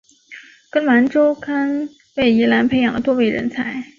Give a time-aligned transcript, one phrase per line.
[0.71, 3.83] 噶玛兰周刊为宜兰培养了多位人才。